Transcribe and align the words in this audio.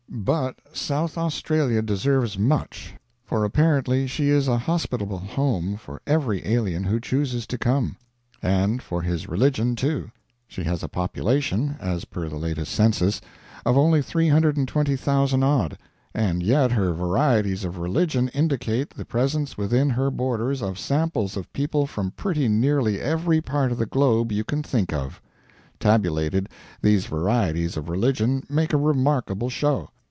But 0.13 0.57
South 0.73 1.17
Australia 1.17 1.81
deserves 1.81 2.37
much, 2.37 2.93
for 3.23 3.43
apparently 3.45 4.05
she 4.07 4.27
is 4.29 4.47
a 4.49 4.57
hospitable 4.57 5.17
home 5.17 5.77
for 5.77 6.01
every 6.05 6.45
alien 6.45 6.83
who 6.83 6.99
chooses 6.99 7.47
to 7.47 7.57
come; 7.57 7.95
and 8.43 8.83
for 8.83 9.01
his 9.01 9.27
religion, 9.29 9.73
too. 9.75 10.11
She 10.49 10.63
has 10.65 10.83
a 10.83 10.89
population, 10.89 11.75
as 11.79 12.03
per 12.05 12.27
the 12.27 12.35
latest 12.35 12.73
census, 12.73 13.19
of 13.65 13.77
only 13.77 14.01
320,000 14.03 15.43
odd, 15.43 15.77
and 16.13 16.43
yet 16.43 16.73
her 16.73 16.91
varieties 16.93 17.63
of 17.63 17.77
religion 17.77 18.27
indicate 18.29 18.89
the 18.91 19.05
presence 19.05 19.57
within 19.57 19.89
her 19.91 20.11
borders 20.11 20.61
of 20.61 20.77
samples 20.77 21.35
of 21.37 21.51
people 21.53 21.87
from 21.87 22.11
pretty 22.11 22.47
nearly 22.49 22.99
every 22.99 23.39
part 23.39 23.71
of 23.71 23.77
the 23.79 23.85
globe 23.87 24.31
you 24.33 24.43
can 24.43 24.61
think 24.61 24.91
of. 24.93 25.19
Tabulated, 25.79 26.47
these 26.81 27.07
varieties 27.07 27.75
of 27.77 27.89
religion 27.89 28.43
make 28.49 28.71
a 28.73 28.77
remarkable 28.77 29.49
show. 29.49 29.89